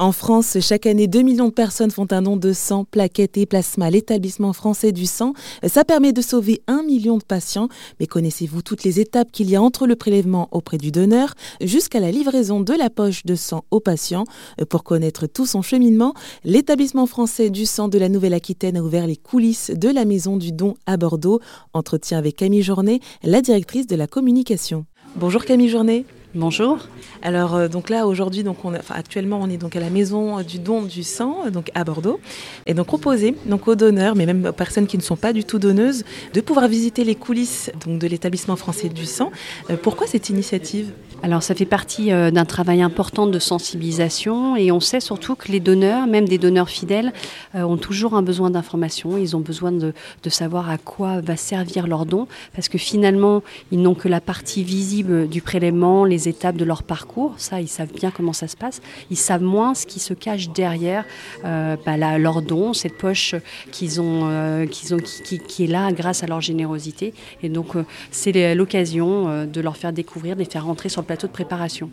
[0.00, 3.44] En France, chaque année, 2 millions de personnes font un don de sang, plaquettes et
[3.44, 5.34] plasma l'établissement français du sang.
[5.68, 7.68] Ça permet de sauver un million de patients.
[8.00, 12.00] Mais connaissez-vous toutes les étapes qu'il y a entre le prélèvement auprès du donneur jusqu'à
[12.00, 14.24] la livraison de la poche de sang au patient?
[14.70, 16.14] Pour connaître tout son cheminement,
[16.44, 20.50] l'établissement français du sang de la Nouvelle-Aquitaine a ouvert les coulisses de la maison du
[20.50, 21.40] don à Bordeaux.
[21.74, 24.86] Entretien avec Camille Journet, la directrice de la communication.
[25.16, 26.06] Bonjour Camille Journet.
[26.36, 26.78] Bonjour.
[27.22, 30.60] Alors euh, donc là aujourd'hui donc on actuellement on est donc à la maison du
[30.60, 32.20] don du sang donc à Bordeaux
[32.66, 35.42] et donc proposer donc aux donneurs mais même aux personnes qui ne sont pas du
[35.42, 39.32] tout donneuses de pouvoir visiter les coulisses de l'établissement français du sang.
[39.70, 40.92] Euh, pourquoi cette initiative?
[41.22, 45.52] Alors ça fait partie euh, d'un travail important de sensibilisation et on sait surtout que
[45.52, 47.12] les donneurs, même des donneurs fidèles,
[47.54, 49.18] ont toujours un besoin d'information.
[49.18, 49.92] Ils ont besoin de,
[50.28, 54.62] savoir à quoi va servir leur don parce que finalement ils n'ont que la partie
[54.62, 57.34] visible du prélèvement, les étapes de leur parcours.
[57.38, 58.80] Ça, ils savent bien comment ça se passe.
[59.10, 61.04] Ils savent moins ce qui se cache derrière
[61.44, 63.34] euh, bah, leur don, cette poche
[63.72, 67.14] qu'ils ont, euh, qui, qui, est là grâce à leur générosité.
[67.42, 71.06] Et donc, euh, c'est l'occasion de leur faire découvrir, de les faire rentrer sur le
[71.10, 71.90] plateau de préparation.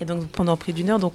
[0.00, 1.14] Et donc pendant près d'une heure, donc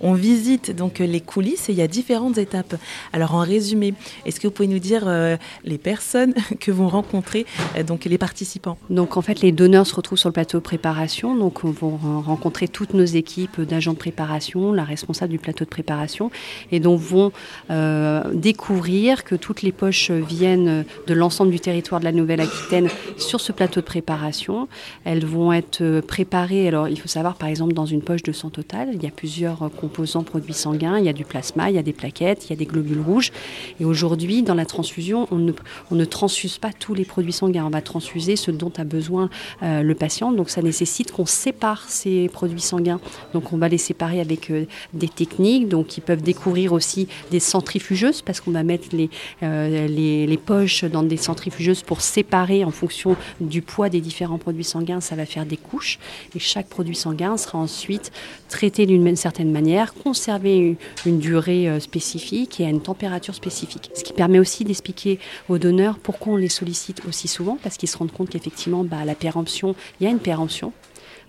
[0.00, 2.74] on, visite donc les coulisses et il y a différentes étapes.
[3.12, 3.94] Alors en résumé,
[4.24, 8.18] est-ce que vous pouvez nous dire euh, les personnes que vont rencontrer euh, donc les
[8.18, 8.78] participants?
[8.90, 11.36] Donc en fait, les donneurs se retrouvent sur le plateau de préparation.
[11.36, 11.86] Donc on va
[12.22, 16.30] rencontrer toutes nos équipes d'agents de préparation, la responsable du plateau de préparation,
[16.72, 17.30] et donc vont
[17.70, 23.40] euh, découvrir que toutes les poches viennent de l'ensemble du territoire de la Nouvelle-Aquitaine sur
[23.40, 24.66] ce plateau de préparation.
[25.04, 26.66] Elles vont être préparées.
[26.68, 28.90] Alors il faut savoir par exemple dans une poche de sang total.
[28.92, 30.98] Il y a plusieurs euh, composants produits sanguins.
[30.98, 33.00] Il y a du plasma, il y a des plaquettes, il y a des globules
[33.00, 33.32] rouges.
[33.80, 37.64] Et aujourd'hui, dans la transfusion, on ne, transfuse pas tous les produits sanguins.
[37.64, 39.30] On va transfuser ce dont a besoin
[39.62, 40.32] euh, le patient.
[40.32, 43.00] Donc ça nécessite qu'on sépare ces produits sanguins.
[43.32, 45.68] Donc on va les séparer avec euh, des techniques.
[45.68, 51.16] Donc ils peuvent découvrir aussi des centrifugeuses parce qu'on va mettre les poches dans des
[51.16, 55.00] centrifugeuses pour séparer en fonction du poids des différents produits sanguins.
[55.00, 55.98] Ça va faire des couches.
[56.34, 58.03] Et chaque produit sanguin sera ensuite
[58.48, 60.76] traiter d'une certaine manière, conserver
[61.06, 63.90] une, durée euh, spécifique et à une température spécifique.
[63.94, 67.88] Ce qui permet aussi d'expliquer aux donneurs pourquoi on les sollicite aussi souvent, parce qu'ils
[67.88, 70.72] se rendent compte qu'effectivement, bah, la péremption, il y a une péremption.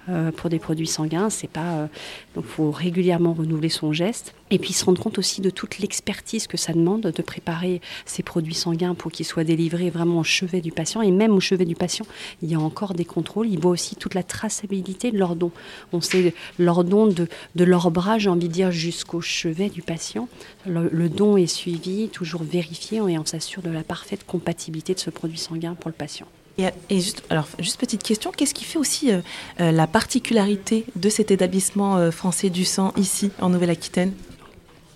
[0.07, 1.31] Euh, pour des produits sanguins.
[1.31, 1.87] C'est pas euh,
[2.35, 6.45] donc faut régulièrement renouveler son geste et puis se rendre compte aussi de toute l'expertise
[6.45, 10.61] que ça demande de préparer ces produits sanguins pour qu'ils soient délivrés vraiment au chevet
[10.61, 12.05] du patient et même au chevet du patient
[12.43, 13.47] il y a encore des contrôles.
[13.49, 15.49] Il voit aussi toute la traçabilité de leur don.
[15.91, 19.81] On sait leur don de, de leur bras, j'ai envie de dire jusqu'au chevet du
[19.81, 20.29] patient.
[20.67, 25.09] Le, don est suivi, toujours vérifié et on s'assure de la parfaite compatibilité de ce
[25.09, 26.27] produit sanguin pour le patient.
[26.57, 29.19] Et, juste, alors, juste petite question, qu'est-ce qui fait aussi euh,
[29.59, 34.13] euh, la particularité de cet établissement euh, français du sang ici, en Nouvelle-Aquitaine?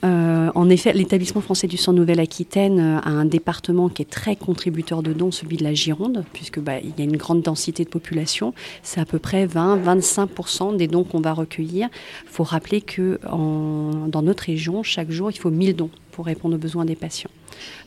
[0.02, 5.14] En effet, l'établissement français du sang Nouvelle-Aquitaine a un département qui est très contributeur de
[5.14, 8.54] dons, celui de la Gironde, puisque bah, il y a une grande densité de population.
[8.82, 11.90] C'est à peu près 20-25% des dons qu'on va recueillir.
[12.24, 16.56] Il faut rappeler que dans notre région, chaque jour, il faut 1000 dons pour répondre
[16.56, 17.32] aux besoins des patients.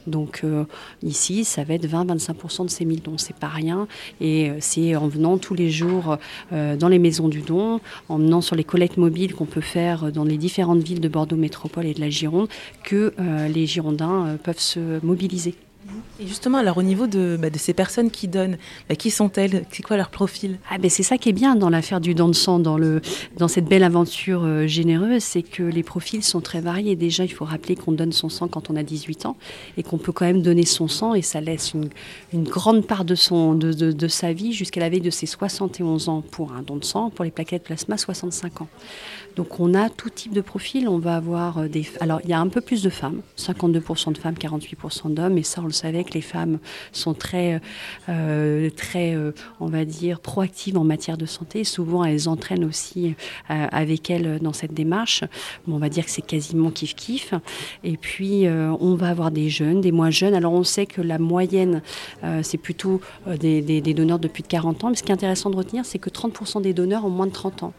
[0.07, 0.65] Donc euh,
[1.03, 3.87] ici, ça va être 20-25% de ces 1000 dons, c'est pas rien.
[4.21, 6.19] Et euh, c'est en venant tous les jours
[6.53, 10.13] euh, dans les maisons du don, en venant sur les collectes mobiles qu'on peut faire
[10.13, 12.49] dans les différentes villes de Bordeaux Métropole et de la Gironde,
[12.85, 13.15] que
[13.49, 15.55] les Girondins peuvent se mobiliser.
[16.21, 18.57] Et justement, alors au niveau de, bah, ces personnes qui donnent,
[18.89, 19.65] bah, qui sont-elles?
[19.73, 20.59] C'est quoi leur profil?
[20.71, 22.79] Ah, ben C'est ça qui est bien dans l'affaire du don de sang, dans,
[23.49, 26.95] cette belle aventure euh, généreuse, c'est que les profils sont très variés.
[26.95, 29.37] Déjà, il faut rappeler qu'on donne son sang quand on a 18 ans
[29.77, 33.15] et qu'on peut quand même donner son sang et ça laisse une, grande part de
[33.15, 37.25] sa vie jusqu'à la veille de ses 71 ans pour un don de sang, pour
[37.25, 38.69] les plaquettes plasma, 65 ans.
[39.37, 40.89] Donc on a tout type de profil.
[40.89, 41.87] On va avoir euh, des...
[42.01, 45.43] Alors il y a un peu plus de femmes, 52% de femmes, 48% d'hommes, et
[45.43, 46.59] ça on le savait que les femmes
[46.93, 47.61] sont très,
[48.09, 51.65] euh, très, euh, on va dire, proactives en matière de santé.
[51.65, 53.15] Souvent, elles entraînent aussi
[53.51, 55.25] euh, avec elles dans cette démarche.
[55.67, 57.33] Bon, on va dire que c'est quasiment kiff-kiff.
[57.85, 60.35] Et puis, on va avoir des jeunes, des moins jeunes.
[60.35, 61.83] Alors, on sait que la moyenne,
[62.43, 64.91] c'est plutôt des, des, donneurs de plus de 40 ans.
[64.91, 67.33] Mais ce qui est intéressant de retenir, c'est que 30% des donneurs ont moins de
[67.33, 67.73] 30 ans.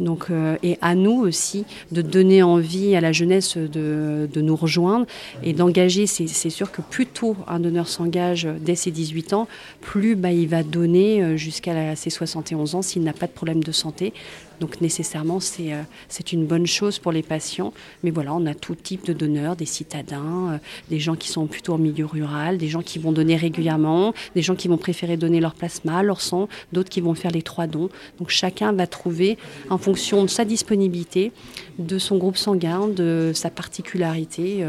[0.00, 5.06] Donc, euh, et à nous aussi de donner envie à la jeunesse de, nous rejoindre
[5.42, 6.06] et d'engager.
[6.06, 9.48] C'est sûr que plus tôt un donneur s'engage dès ses 18 ans,
[9.80, 13.62] plus bah, il va donner euh, jusqu'à ses 71 ans s'il n'a pas de problème
[13.62, 14.12] de santé.
[14.60, 15.72] Donc nécessairement, c'est
[16.08, 17.72] c'est une bonne chose pour les patients.
[18.02, 20.60] Mais voilà, on a tout type de donneurs, des citadins,
[20.90, 24.42] des gens qui sont plutôt en milieu rural, des gens qui vont donner régulièrement, des
[24.42, 27.66] gens qui vont préférer donner leur plasma, leur sang, d'autres qui vont faire les trois
[27.66, 27.88] dons.
[28.18, 29.38] Donc chacun va trouver,
[29.70, 31.32] en fonction de sa disponibilité,
[31.78, 34.64] de son groupe sanguin, de sa particularité,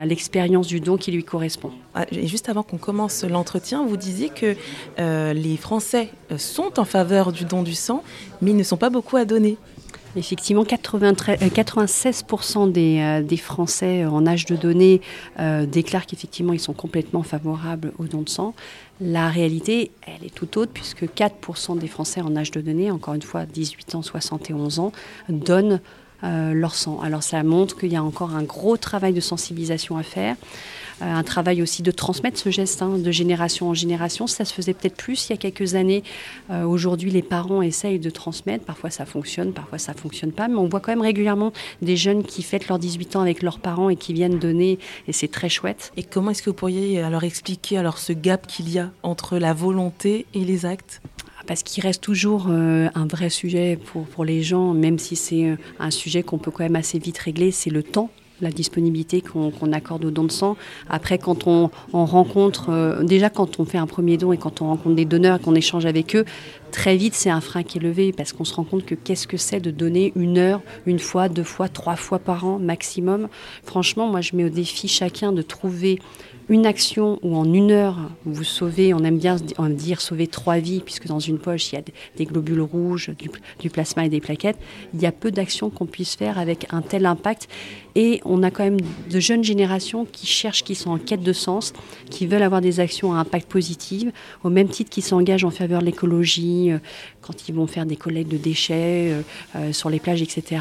[0.00, 1.70] à l'expérience du don qui lui correspond.
[1.94, 4.56] Ah, et juste avant qu'on commence l'entretien, vous disiez que
[4.98, 8.02] euh, les Français euh, sont en faveur du don du sang,
[8.42, 9.56] mais ils ne sont pas beaucoup à donner.
[10.16, 15.00] Effectivement, 96% euh, des, Français en âge de donner
[15.66, 18.54] déclarent qu'effectivement ils sont complètement favorables au don de sang.
[19.00, 23.14] La réalité, elle est tout autre puisque 4% des Français en âge de donner, encore
[23.14, 24.92] une fois 18 ans, 71 ans,
[25.28, 25.80] donnent
[26.22, 27.00] leur sang.
[27.02, 30.36] Alors ça montre qu'il y a encore un gros travail de sensibilisation à faire,
[31.02, 34.26] euh, un travail aussi de transmettre ce geste hein, de génération en génération.
[34.26, 36.04] Ça se faisait peut-être plus il y a quelques années.
[36.50, 38.64] Euh, aujourd'hui, les parents essayent de transmettre.
[38.64, 41.52] Parfois ça fonctionne, parfois ça fonctionne pas, mais on voit quand même régulièrement
[41.82, 44.78] des jeunes qui fêtent leurs 18 ans avec leurs parents et qui viennent donner,
[45.08, 45.92] et c'est très chouette.
[45.96, 49.38] Et comment est-ce que vous pourriez alors expliquer alors ce gap qu'il y a entre
[49.38, 51.00] la volonté et les actes?
[51.46, 55.50] Parce qu'il reste toujours euh, un vrai sujet pour, pour les gens, même si c'est
[55.50, 58.10] euh, un sujet qu'on peut quand même assez vite régler, c'est le temps
[58.40, 60.56] la disponibilité qu'on accorde au don de sang.
[60.88, 64.66] Après, quand on, rencontre, euh, déjà quand on fait un premier don et quand on
[64.66, 66.24] rencontre des donneurs et qu'on échange avec eux,
[66.72, 69.26] très vite c'est un frein qui est levé parce qu'on se rend compte que qu'est-ce
[69.28, 73.28] que c'est de donner une heure, une fois, deux fois, trois fois par an maximum.
[73.62, 76.00] Franchement, moi je mets au défi chacun de trouver
[76.48, 79.36] une action où en une heure vous sauvez, on aime bien
[79.70, 81.82] dire sauver trois vies, puisque dans une poche il y a
[82.16, 83.10] des globules rouges,
[83.60, 84.58] du, plasma et des plaquettes,
[84.92, 87.48] il y a peu d'actions qu'on puisse faire avec un tel impact.
[87.96, 88.80] Et on a quand même
[89.10, 91.72] de jeunes générations qui cherchent, qui sont en quête de sens,
[92.10, 94.08] qui veulent avoir des actions à impact positif,
[94.42, 96.78] au même titre qu'ils s'engagent en faveur de l'écologie, euh,
[97.24, 99.22] quand ils vont faire des collectes de déchets euh,
[99.56, 100.60] euh, sur les plages, etc.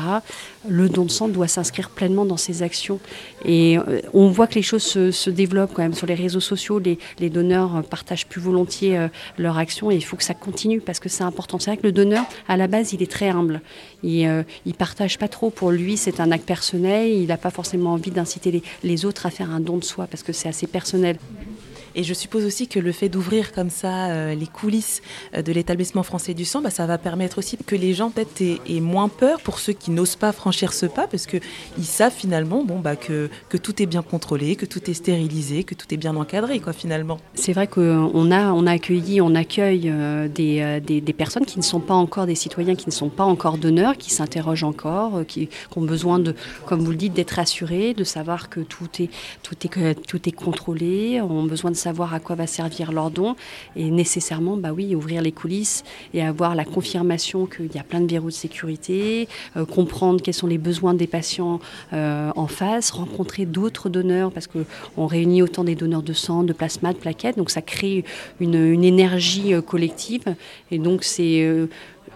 [0.68, 3.00] Le don de sang doit s'inscrire pleinement dans ces actions.
[3.46, 3.78] Et
[4.14, 7.84] on voit que les choses se développent quand même sur les réseaux sociaux, les, donneurs
[7.84, 9.08] partagent plus volontiers euh,
[9.38, 11.60] leur action et il faut que ça continue parce que c'est important.
[11.60, 13.62] C'est vrai que le donneur, à la base, il est très humble.
[14.04, 15.50] Il, il partage pas trop.
[15.50, 17.23] Pour lui, c'est un acte personnel.
[17.28, 20.34] N'a pas forcément envie d'inciter les autres à faire un don de soi parce que
[20.34, 21.18] c'est assez personnel.
[21.96, 25.02] Et je suppose aussi que le fait d'ouvrir comme ça euh, les coulisses
[25.36, 28.42] euh, de l'établissement français du sang, bah, ça va permettre aussi que les gens peut-être
[28.42, 31.42] aient, moins peur pour ceux qui n'osent pas franchir ce pas, parce qu'ils
[31.86, 33.30] savent finalement bon, bah, que,
[33.62, 37.20] tout est bien contrôlé, que tout est stérilisé, que tout est bien encadré, quoi, finalement.
[37.36, 41.80] C'est vrai qu'on a, on a accueilli, on accueille euh, des, personnes qui ne sont
[41.80, 45.82] pas encore des citoyens, qui ne sont pas encore donneurs, qui s'interrogent encore, qui, ont
[45.82, 46.36] besoin de,
[46.66, 49.10] comme vous le dites, d'être assurés, de savoir que tout est,
[49.44, 53.36] tout est, tout est contrôlé, ont besoin de savoir à quoi va servir leur don
[53.76, 55.84] et nécessairement, bah oui, ouvrir les coulisses
[56.14, 59.28] et avoir la confirmation qu'il y a plein de verrous de sécurité,
[59.58, 61.60] euh, comprendre quels sont les besoins des patients
[61.92, 66.54] euh, en face, rencontrer d'autres donneurs parce qu'on réunit autant des donneurs de sang, de
[66.54, 68.06] plasma, de plaquettes, donc ça crée
[68.40, 70.36] une, une énergie euh, collective
[70.72, 71.68] et donc c'est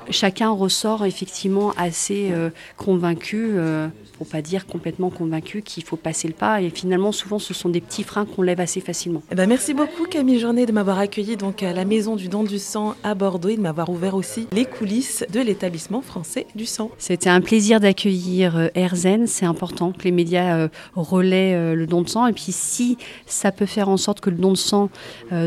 [0.10, 3.88] chacun ressort effectivement assez euh, convaincu, euh,
[4.18, 6.62] pour pas dire complètement convaincu, qu'il faut passer le pas.
[6.62, 9.22] Et finalement, souvent, ce sont des petits freins qu'on lève assez facilement.
[9.32, 12.44] Eh ben, merci beaucoup Camille Journet de m'avoir accueilli donc à la Maison du Don
[12.44, 16.66] du Sang à Bordeaux et de m'avoir ouvert aussi les coulisses de l'établissement français du
[16.66, 16.92] sang.
[16.98, 19.24] C'était un plaisir d'accueillir Erzen.
[19.24, 22.28] Euh, C'est important que les médias relaient le don de sang.
[22.28, 24.90] Et puis si ça peut faire en sorte que le don de sang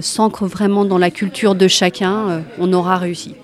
[0.01, 3.35] s'ancre vraiment dans la culture de chacun, on aura réussi.